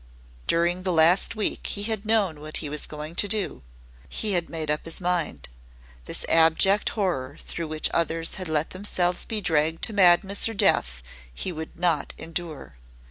During 0.47 0.81
the 0.81 0.91
last 0.91 1.35
week 1.35 1.67
he 1.67 1.83
had 1.83 2.07
known 2.07 2.39
what 2.39 2.57
he 2.57 2.69
was 2.69 2.87
going 2.87 3.13
to 3.17 3.27
do 3.27 3.61
he 4.09 4.31
had 4.33 4.49
made 4.49 4.71
up 4.71 4.85
his 4.85 4.99
mind. 4.99 5.47
This 6.05 6.25
abject 6.27 6.89
horror 6.97 7.37
through 7.39 7.67
which 7.67 7.87
others 7.93 8.33
had 8.41 8.49
let 8.49 8.71
themselves 8.71 9.25
be 9.25 9.41
dragged 9.41 9.83
to 9.83 9.93
madness 9.93 10.49
or 10.49 10.55
death 10.55 11.03
he 11.31 11.51
would 11.51 11.77
not 11.77 12.15
endure. 12.17 12.77